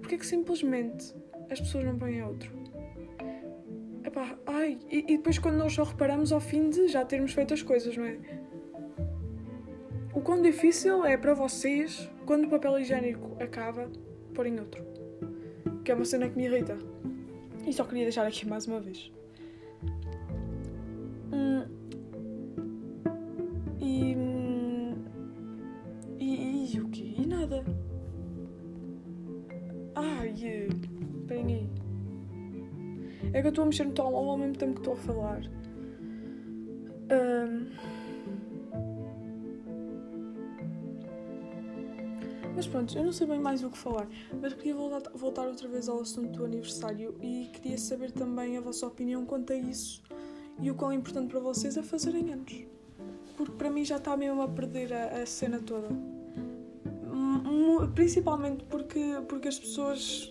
porque 0.00 0.14
é 0.14 0.18
que 0.18 0.26
simplesmente 0.26 1.12
as 1.50 1.60
pessoas 1.60 1.84
não 1.84 1.98
põem 1.98 2.22
outro? 2.22 2.52
Epá, 4.04 4.38
ai, 4.46 4.78
e, 4.88 5.12
e 5.12 5.16
depois 5.16 5.40
quando 5.40 5.56
nós 5.56 5.72
só 5.72 5.82
reparamos 5.82 6.30
ao 6.30 6.40
fim 6.40 6.70
de 6.70 6.86
já 6.86 7.04
termos 7.04 7.32
feito 7.32 7.52
as 7.52 7.62
coisas, 7.64 7.96
não 7.96 8.04
é? 8.04 8.16
O 10.14 10.20
quão 10.20 10.40
difícil 10.40 11.04
é 11.04 11.16
para 11.16 11.34
vocês, 11.34 12.08
quando 12.24 12.44
o 12.44 12.48
papel 12.48 12.78
higiênico 12.78 13.36
acaba, 13.42 13.90
pôr 14.40 14.46
em 14.46 14.58
outro. 14.58 14.82
Que 15.84 15.92
é 15.92 15.94
uma 15.94 16.04
cena 16.06 16.26
que 16.26 16.34
me 16.34 16.46
irrita. 16.46 16.78
E 17.66 17.72
só 17.74 17.84
queria 17.84 18.04
deixar 18.04 18.26
aqui 18.26 18.48
mais 18.48 18.66
uma 18.66 18.80
vez. 18.80 19.12
Hum. 21.30 21.66
E, 23.78 24.16
e, 26.18 26.74
e, 26.74 26.80
o 26.80 26.88
quê? 26.88 27.14
E 27.18 27.26
nada. 27.26 27.62
Ai, 29.94 30.30
esperem 30.30 31.54
aí. 31.54 31.70
É 33.34 33.42
que 33.42 33.46
eu 33.46 33.50
estou 33.50 33.64
a 33.64 33.66
mexer 33.66 33.84
no 33.84 33.92
telemóvel 33.92 34.30
ao 34.30 34.38
mesmo 34.38 34.56
tempo 34.56 34.72
que 34.72 34.80
estou 34.80 34.94
a 34.94 34.96
falar. 34.96 35.42
Um, 37.12 37.66
Mas 42.60 42.66
pronto, 42.66 42.98
eu 42.98 43.02
não 43.02 43.10
sei 43.10 43.26
bem 43.26 43.40
mais 43.40 43.64
o 43.64 43.70
que 43.70 43.78
falar, 43.78 44.06
mas 44.38 44.52
queria 44.52 44.74
voltar, 44.74 45.46
outra 45.46 45.66
vez 45.66 45.88
ao 45.88 45.98
assunto 45.98 46.36
do 46.36 46.44
aniversário 46.44 47.16
e 47.22 47.48
queria 47.54 47.78
saber 47.78 48.10
também 48.10 48.58
a 48.58 48.60
vossa 48.60 48.86
opinião 48.86 49.24
quanto 49.24 49.54
a 49.54 49.56
isso 49.56 50.02
e 50.60 50.70
o 50.70 50.74
quão 50.74 50.92
importante 50.92 51.30
para 51.30 51.40
vocês 51.40 51.78
é 51.78 51.82
fazerem 51.82 52.34
anos. 52.34 52.66
Porque 53.34 53.52
para 53.52 53.70
mim 53.70 53.82
já 53.82 53.96
está 53.96 54.14
mesmo 54.14 54.42
a 54.42 54.48
perder 54.48 54.92
a, 54.92 55.22
a 55.22 55.24
cena 55.24 55.58
toda. 55.60 55.88
Principalmente 57.94 58.62
porque, 58.64 59.22
porque 59.26 59.48
as 59.48 59.58
pessoas. 59.58 60.30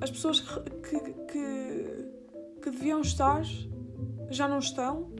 As 0.00 0.08
pessoas 0.08 0.38
que, 0.38 1.00
que, 1.32 2.04
que 2.62 2.70
deviam 2.70 3.00
estar 3.00 3.42
já 4.30 4.46
não 4.46 4.60
estão 4.60 5.10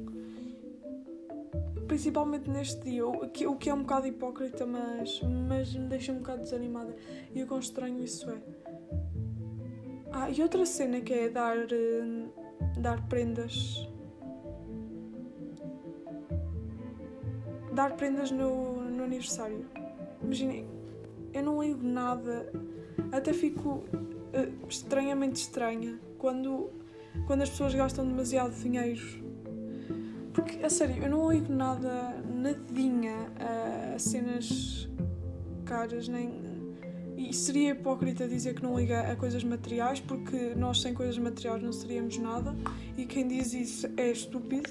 principalmente 1.90 2.48
neste 2.48 2.88
dia, 2.88 3.04
o 3.04 3.28
que, 3.28 3.68
é 3.68 3.74
um 3.74 3.80
bocado 3.80 4.06
hipócrita, 4.06 4.64
mas, 4.64 5.20
mas 5.48 5.74
me 5.74 5.88
deixa 5.88 6.12
um 6.12 6.18
bocado 6.18 6.42
desanimada. 6.42 6.94
E 7.34 7.42
o 7.42 7.48
quão 7.48 7.58
estranho 7.58 7.98
isso 7.98 8.30
é. 8.30 8.38
Ah, 10.12 10.30
e 10.30 10.40
outra 10.40 10.64
cena 10.64 11.00
que 11.00 11.12
é 11.12 11.28
dar, 11.28 11.56
uh, 11.56 12.80
dar 12.80 13.04
prendas. 13.08 13.88
Dar 17.72 17.96
prendas 17.96 18.30
no, 18.30 18.82
no 18.82 19.02
aniversário. 19.02 19.66
Imaginem, 20.22 20.68
eu 21.34 21.42
não 21.42 21.60
ligo 21.60 21.82
nada, 21.82 22.52
até 23.10 23.32
fico. 23.32 23.82
uh, 24.32 24.68
estranhamente 24.68 25.40
estranha 25.40 25.98
quando, 26.18 26.70
quando 27.26 27.42
as 27.42 27.50
pessoas 27.50 27.74
gastam 27.74 28.06
demasiado 28.06 28.54
dinheiro. 28.54 29.29
Porque, 30.32 30.64
a 30.64 30.70
sério, 30.70 31.02
eu 31.02 31.10
não 31.10 31.30
ligo 31.30 31.52
nada, 31.52 32.14
nadinha 32.28 33.32
a 33.94 33.98
cenas 33.98 34.88
caras, 35.64 36.08
nem. 36.08 36.50
E 37.16 37.34
seria 37.34 37.70
hipócrita 37.70 38.26
dizer 38.26 38.54
que 38.54 38.62
não 38.62 38.78
liga 38.78 39.00
a 39.00 39.14
coisas 39.14 39.44
materiais, 39.44 40.00
porque 40.00 40.54
nós 40.54 40.80
sem 40.80 40.94
coisas 40.94 41.18
materiais 41.18 41.62
não 41.62 41.72
seríamos 41.72 42.16
nada, 42.18 42.56
e 42.96 43.04
quem 43.04 43.28
diz 43.28 43.52
isso 43.52 43.86
é 43.96 44.10
estúpido, 44.10 44.70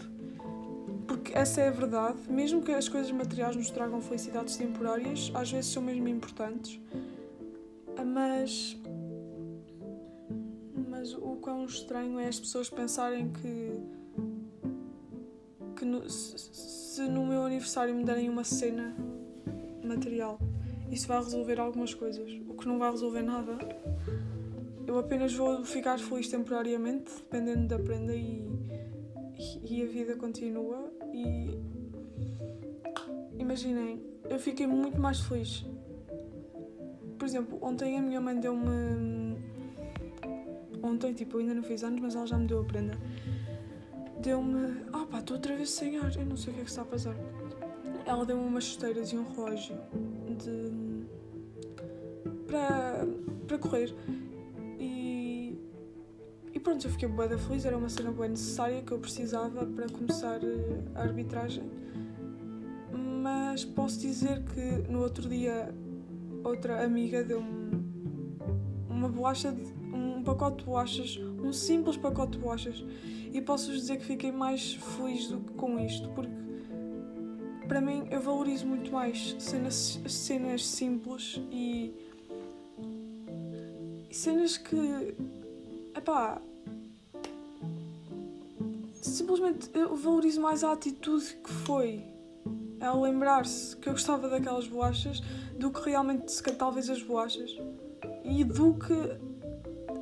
porque 1.07 1.37
essa 1.37 1.61
é 1.61 1.67
a 1.67 1.71
verdade. 1.71 2.17
Mesmo 2.29 2.61
que 2.61 2.71
as 2.71 2.89
coisas 2.89 3.11
materiais 3.11 3.55
nos 3.55 3.69
tragam 3.69 4.01
felicidades 4.01 4.57
temporárias, 4.57 5.31
às 5.33 5.51
vezes 5.51 5.71
são 5.71 5.83
mesmo 5.83 6.07
importantes. 6.07 6.79
Mas. 8.05 8.77
Mas 10.89 11.13
o 11.13 11.37
quão 11.41 11.65
estranho 11.65 12.19
é 12.19 12.27
as 12.27 12.39
pessoas 12.39 12.69
pensarem 12.69 13.31
que. 13.31 13.98
Que 15.79 15.85
no, 15.85 16.07
se, 16.09 16.37
se 16.37 17.01
no 17.03 17.25
meu 17.25 17.43
aniversário 17.43 17.95
me 17.95 18.03
derem 18.03 18.29
uma 18.29 18.43
cena 18.43 18.95
material, 19.83 20.39
isso 20.91 21.07
vai 21.07 21.17
resolver 21.17 21.59
algumas 21.59 21.93
coisas. 21.93 22.29
O 22.47 22.53
que 22.53 22.67
não 22.67 22.77
vai 22.77 22.91
resolver 22.91 23.23
nada. 23.23 23.57
Eu 24.85 24.99
apenas 24.99 25.33
vou 25.33 25.63
ficar 25.63 25.97
feliz 25.97 26.27
temporariamente, 26.27 27.11
dependendo 27.15 27.67
da 27.67 27.79
prenda, 27.79 28.13
e, 28.13 28.45
e 29.63 29.81
a 29.81 29.85
vida 29.85 30.15
continua. 30.15 30.91
E 31.13 31.57
imaginem, 33.39 34.03
eu 34.29 34.37
fiquei 34.37 34.67
muito 34.67 34.99
mais 34.99 35.21
feliz 35.21 35.65
por 37.19 37.25
exemplo, 37.25 37.59
ontem 37.61 37.97
a 37.97 38.01
minha 38.01 38.21
mãe 38.21 38.39
deu-me. 38.39 39.37
Ontem, 40.81 41.13
tipo, 41.13 41.35
eu 41.35 41.41
ainda 41.41 41.53
não 41.53 41.63
fiz 41.63 41.83
anos, 41.83 41.99
mas 41.99 42.15
ela 42.15 42.25
já 42.25 42.37
me 42.37 42.47
deu 42.47 42.61
a 42.61 42.63
prenda. 42.63 42.97
Deu-me. 44.21 44.81
Ah, 44.91 45.05
pá, 45.09 45.19
estou 45.19 45.37
outra 45.37 45.55
vez 45.55 45.69
sem 45.69 45.97
ar, 45.97 46.15
eu 46.15 46.25
não 46.25 46.35
sei 46.35 46.51
o 46.51 46.55
que 46.55 46.61
é 46.61 46.63
que 46.63 46.69
está 46.69 46.81
a 46.81 46.85
passar. 46.85 47.15
Ela 48.05 48.25
deu-me 48.25 48.43
umas 48.43 48.65
chuteiras 48.65 49.11
e 49.11 49.17
um 49.17 49.29
relógio 49.31 49.77
de. 50.37 51.05
para. 52.47 53.07
para 53.47 53.57
correr. 53.57 53.93
E. 54.79 55.57
E 56.53 56.59
pronto, 56.59 56.85
eu 56.85 56.91
fiquei 56.91 57.07
boa 57.07 57.37
feliz, 57.37 57.63
era 57.63 57.77
uma 57.77 57.89
cena 57.89 58.11
boa 58.11 58.27
necessária 58.27 58.81
que 58.81 58.91
eu 58.91 58.99
precisava 58.99 59.65
para 59.65 59.87
começar 59.87 60.43
eh, 60.43 60.81
a 60.95 61.01
arbitragem. 61.03 61.63
Mas 62.91 63.63
posso 63.63 63.99
dizer 63.99 64.43
que 64.43 64.91
no 64.91 65.01
outro 65.01 65.29
dia 65.29 65.73
outra 66.43 66.83
amiga 66.83 67.23
deu-me 67.23 67.69
uma 68.89 69.07
bolacha, 69.07 69.51
de, 69.51 69.61
um 69.93 70.23
pacote 70.23 70.57
de 70.57 70.65
bolachas, 70.65 71.19
um 71.43 71.53
simples 71.53 71.97
pacote 71.97 72.33
de 72.33 72.39
bolachas. 72.39 72.83
E 73.31 73.41
posso-vos 73.41 73.81
dizer 73.81 73.97
que 73.97 74.05
fiquei 74.05 74.31
mais 74.31 74.73
feliz 74.73 75.27
do 75.27 75.39
que 75.39 75.53
com 75.53 75.79
isto, 75.79 76.09
porque 76.09 76.31
para 77.67 77.79
mim 77.79 78.07
eu 78.09 78.19
valorizo 78.19 78.65
muito 78.65 78.91
mais 78.91 79.35
cenas, 79.39 79.99
cenas 80.07 80.65
simples 80.65 81.39
e, 81.51 81.93
cenas 84.11 84.57
que. 84.57 85.15
Epá, 85.95 86.41
simplesmente 89.01 89.69
eu 89.73 89.95
valorizo 89.95 90.41
mais 90.41 90.63
a 90.63 90.71
atitude 90.71 91.37
que 91.43 91.51
foi 91.51 92.03
ao 92.81 93.01
lembrar-se 93.01 93.75
que 93.77 93.89
eu 93.89 93.93
gostava 93.93 94.29
daquelas 94.29 94.67
bolachas 94.67 95.21
do 95.57 95.71
que 95.71 95.89
realmente 95.89 96.31
se 96.31 96.41
talvez 96.43 96.89
as 96.89 97.03
bolachas 97.03 97.55
e 98.23 98.43
do 98.43 98.73
que 98.75 99.28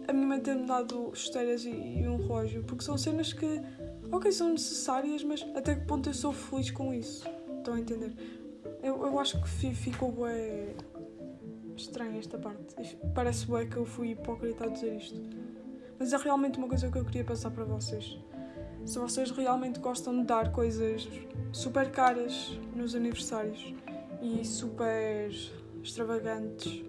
a 0.08 0.14
minha 0.14 0.28
mãe 0.28 0.40
ter-me 0.40 0.66
dado 0.66 1.12
chuteiras 1.14 1.66
e, 1.66 1.70
e, 1.70 2.08
um 2.08 2.18
relógio, 2.18 2.64
porque 2.64 2.84
são 2.84 2.98
cenas 2.98 3.34
que, 3.34 3.62
ok, 4.12 4.32
são 4.32 4.50
necessárias, 4.50 5.24
mas 5.24 5.46
até 5.56 5.76
que 5.76 5.86
ponto 5.86 6.10
eu 6.10 6.14
sou 6.14 6.32
feliz 6.32 6.72
com 6.72 6.94
isso? 6.94 7.28
Estão 7.58 7.74
a 7.74 7.80
entender? 7.80 8.14
Eu, 8.82 9.06
eu 9.06 9.20
acho 9.20 9.42
que 9.42 9.48
ficou 9.74 10.12
bem 10.12 10.76
estranha 11.76 12.20
esta 12.20 12.38
parte. 12.38 12.76
Parece 13.14 13.46
bem 13.48 13.70
que 13.70 13.78
eu 13.78 13.86
fui 13.86 14.12
hipócrita 14.12 14.66
a 14.66 14.68
dizer 14.68 14.96
isto. 14.96 15.20
Mas 16.00 16.14
é 16.14 16.18
realmente 16.18 16.58
uma 16.58 16.68
coisa 16.68 16.90
que 16.90 16.98
eu 16.98 17.06
queria 17.06 17.24
passar 17.24 17.52
para 17.52 17.66
vocês. 17.66 18.18
Se 18.86 18.98
vocês 19.00 19.32
realmente 19.32 19.80
gostam 19.80 20.18
de 20.20 20.26
dar 20.26 20.52
coisas 20.52 21.10
super 21.52 21.92
caras 21.92 22.58
nos 22.76 22.96
aniversários 22.96 23.74
e 24.22 24.46
super 24.46 25.30
extravagantes, 25.84 26.86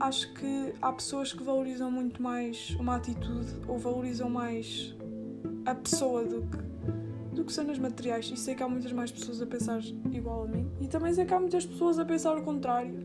acho 0.00 0.32
que 0.32 0.74
há 0.80 0.92
pessoas 0.92 1.32
que 1.32 1.42
valorizam 1.42 1.90
muito 1.90 2.22
mais 2.22 2.74
uma 2.80 2.96
atitude 2.96 3.54
ou 3.68 3.78
valorizam 3.78 4.30
mais 4.30 4.96
a 5.66 5.74
pessoa 5.74 6.24
do 6.24 6.42
que, 6.42 7.36
do 7.36 7.44
que 7.44 7.52
cenas 7.52 7.78
materiais. 7.78 8.30
E 8.32 8.36
sei 8.36 8.54
que 8.54 8.62
há 8.62 8.68
muitas 8.68 8.92
mais 8.92 9.12
pessoas 9.12 9.40
a 9.42 9.46
pensar 9.46 9.80
igual 10.10 10.44
a 10.44 10.48
mim. 10.48 10.70
E 10.80 10.88
também 10.88 11.12
sei 11.12 11.26
que 11.26 11.34
há 11.34 11.38
muitas 11.38 11.66
pessoas 11.66 11.98
a 11.98 12.04
pensar 12.04 12.36
o 12.36 12.42
contrário. 12.42 12.98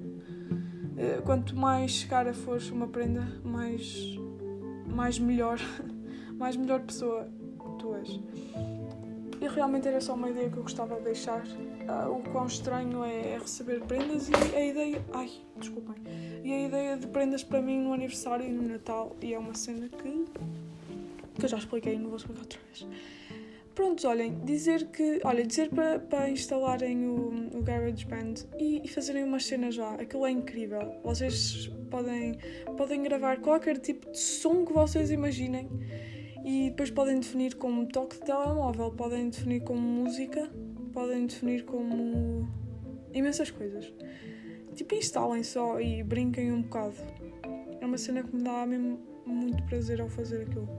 Eh, 0.97 1.21
quanto 1.25 1.55
mais 1.55 2.05
cara 2.05 2.33
for 2.33 2.59
uma 2.71 2.87
prenda, 2.87 3.27
mais, 3.43 4.17
mais 4.87 5.19
melhor 5.19 5.59
mais 6.39 6.55
melhor 6.55 6.81
pessoa 6.81 7.27
tu 7.77 7.95
és. 7.95 8.19
E 9.41 9.47
realmente 9.47 9.87
era 9.87 10.01
só 10.01 10.13
uma 10.15 10.29
ideia 10.29 10.49
que 10.49 10.57
eu 10.57 10.63
gostava 10.63 10.95
de 10.95 11.03
deixar. 11.03 11.43
Uh, 11.87 12.17
o 12.17 12.23
quão 12.31 12.47
estranho 12.47 13.03
é, 13.03 13.33
é, 13.33 13.37
receber 13.37 13.81
prendas 13.81 14.27
e 14.29 14.55
a 14.55 14.65
ideia. 14.65 15.01
Ai, 15.13 15.29
desculpem. 15.55 15.95
E 16.43 16.51
a 16.51 16.67
ideia 16.67 16.97
de 16.97 17.07
prendas 17.07 17.43
para 17.43 17.61
mim 17.61 17.79
no 17.79 17.93
aniversário 17.93 18.45
e 18.45 18.49
no 18.49 18.67
Natal. 18.67 19.15
E 19.21 19.33
é 19.33 19.39
uma 19.39 19.53
cena 19.53 19.87
que. 19.87 20.25
que 21.35 21.45
eu 21.45 21.49
já 21.49 21.57
expliquei, 21.57 21.97
não 21.97 22.09
vou 22.09 22.17
explicar 22.17 22.41
outra 22.41 22.59
vez. 22.67 22.87
Prontos, 23.75 24.05
olhem, 24.05 24.39
dizer 24.43 24.87
que. 24.87 25.21
Olha, 25.23 25.45
dizer 25.45 25.69
para, 25.69 25.99
para 25.99 26.29
instalarem 26.29 27.07
o, 27.07 27.57
o 27.57 27.61
GarageBand 27.61 28.33
e, 28.57 28.81
e 28.83 28.87
fazerem 28.87 29.23
umas 29.23 29.45
cenas 29.45 29.77
lá. 29.77 29.93
Aquilo 29.95 30.25
é 30.25 30.31
incrível. 30.31 30.95
Vocês 31.03 31.69
podem, 31.91 32.37
podem 32.77 33.03
gravar 33.03 33.41
qualquer 33.41 33.77
tipo 33.77 34.11
de 34.11 34.17
som 34.17 34.65
que 34.65 34.73
vocês 34.73 35.11
imaginem 35.11 35.69
e 36.45 36.69
depois 36.69 36.91
podem 36.91 37.19
definir 37.19 37.55
como 37.55 37.87
toque 37.87 38.17
de 38.17 38.21
telemóvel, 38.21 38.91
podem 38.91 39.29
definir 39.29 39.61
como 39.61 39.81
música, 39.81 40.47
podem 40.95 41.27
definir 41.27 41.65
como 41.65 42.47
imensas 43.13 43.51
coisas. 43.51 43.93
Tipo, 44.73 44.95
instalem 44.95 45.43
só 45.43 45.79
e 45.79 46.01
brinquem 46.01 46.51
um 46.51 46.61
bocado. 46.61 46.95
É 47.81 47.85
uma 47.85 47.97
cena 47.97 48.23
que 48.23 48.33
me 48.33 48.41
dá 48.41 48.65
mesmo 48.65 48.99
muito 49.25 49.61
prazer 49.63 49.99
ao 49.99 50.07
fazer 50.07 50.43
aquilo. 50.43 50.69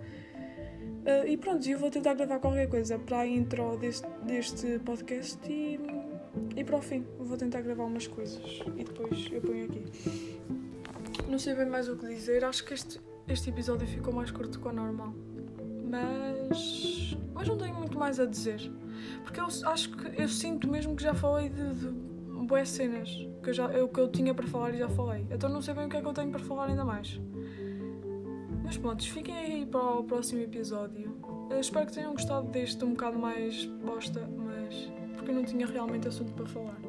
Uh, 1.05 1.29
e 1.29 1.37
pronto, 1.37 1.69
eu 1.69 1.79
vou 1.79 1.91
tentar 1.91 2.15
gravar 2.15 2.41
qualquer 2.41 2.69
coisa 2.69 2.99
para 2.99 3.21
a 3.21 3.27
intro 3.27 3.77
deste, 3.77 4.09
deste 4.25 4.79
podcast 4.81 5.39
e, 5.49 5.79
e 6.57 6.65
para 6.65 6.77
o 6.77 6.83
fim. 6.83 7.05
Vou 7.19 7.37
tentar 7.37 7.61
gravar 7.61 7.85
umas 7.85 8.07
coisas 8.07 8.61
e 8.77 8.83
depois 8.83 9.29
eu 9.31 9.41
ponho 9.41 9.67
aqui. 9.67 9.85
Não 11.29 11.39
sei 11.39 11.55
bem 11.55 11.67
mais 11.67 11.89
o 11.89 11.97
que 11.97 12.07
dizer, 12.07 12.45
acho 12.45 12.65
que 12.65 12.75
este, 12.75 13.01
este 13.29 13.51
episódio 13.51 13.87
ficou 13.87 14.13
mais 14.13 14.31
curto 14.31 14.59
que 14.59 14.67
o 14.67 14.73
normal 14.73 15.15
mas. 15.87 17.17
Mas 17.33 17.49
não 17.49 17.57
tenho 17.57 17.75
muito 17.75 17.99
mais 17.99 18.19
a 18.19 18.27
dizer. 18.27 18.61
Porque 19.23 19.41
eu 19.41 19.47
acho 19.47 19.91
que 19.91 20.21
eu 20.21 20.29
sinto 20.29 20.69
mesmo 20.69 20.95
que 20.97 21.03
já 21.03 21.15
falei 21.15 21.49
de, 21.49 21.75
de 21.75 21.89
boas 22.47 22.69
cenas. 22.69 23.09
Que 23.43 23.51
eu 23.51 23.55
já, 23.55 23.67
eu, 23.67 23.89
que 23.89 24.01
eu 24.01 24.09
tinha 24.09 24.35
para 24.35 24.47
falar 24.47 24.75
e 24.75 24.79
já 24.79 24.89
falei. 24.89 25.27
Então 25.31 25.49
não 25.49 25.63
sei 25.63 25.75
bem 25.75 25.87
o 25.87 25.89
que 25.89 25.97
é 25.97 26.01
que 26.01 26.07
eu 26.07 26.13
tenho 26.13 26.31
para 26.31 26.41
falar 26.41 26.67
ainda 26.67 26.85
mais. 26.85 27.21
Mas 28.65 28.77
pronto, 28.77 29.09
fiquem 29.09 29.37
aí 29.37 29.67
para 29.67 29.81
o 29.81 30.05
próximo 30.05 30.41
episódio. 30.41 31.17
Eu 31.51 31.61
espero 31.61 31.87
que 31.87 31.93
tenham 31.93 32.13
gostado 32.13 32.49
deste 32.49 32.85
um 32.85 32.91
bocado 32.91 33.19
mais 33.19 33.65
bosta, 33.65 34.29
mas. 34.37 34.91
porque 35.15 35.31
eu 35.31 35.35
não 35.35 35.45
tinha 35.45 35.67
realmente 35.67 36.09
assunto 36.09 36.33
para 36.33 36.47
falar. 36.47 36.81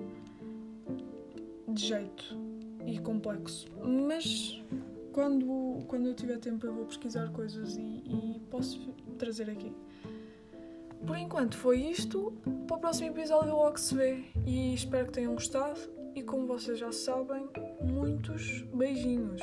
De 1.67 1.85
jeito. 1.85 2.35
E 2.85 2.97
complexo. 2.99 3.67
Mas 3.83 4.63
quando, 5.11 5.83
quando 5.87 6.07
eu 6.07 6.13
tiver 6.13 6.37
tempo 6.37 6.65
eu 6.65 6.73
vou 6.73 6.85
pesquisar 6.85 7.29
coisas 7.31 7.75
e, 7.75 7.81
e 7.81 8.41
posso 8.49 8.93
trazer 9.17 9.49
aqui. 9.49 9.71
Por 11.05 11.17
enquanto 11.17 11.57
foi 11.57 11.79
isto. 11.79 12.33
Para 12.67 12.77
o 12.77 12.79
próximo 12.79 13.09
episódio 13.09 13.53
logo 13.53 13.77
se 13.77 13.95
vê. 13.95 14.23
E 14.45 14.73
espero 14.73 15.07
que 15.07 15.13
tenham 15.13 15.33
gostado. 15.33 15.79
E 16.15 16.23
como 16.23 16.47
vocês 16.47 16.79
já 16.79 16.91
sabem, 16.91 17.47
muitos 17.81 18.63
beijinhos. 18.73 19.41